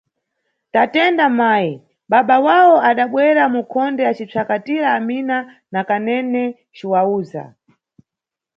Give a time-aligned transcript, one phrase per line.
[0.73, 1.71] Tatenda mayi,
[2.11, 5.37] baba wawo adabwera mukhonde acisvakatira Amina
[5.73, 6.41] na Kanene
[6.75, 7.43] ciwawuza